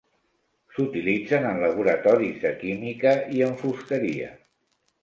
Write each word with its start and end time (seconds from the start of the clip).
S'utilitzen 0.77 1.45
en 1.51 1.61
laboratoris 1.65 2.43
de 2.47 2.55
química 2.65 3.17
i 3.39 3.47
en 3.51 3.57
fusteria. 3.63 4.35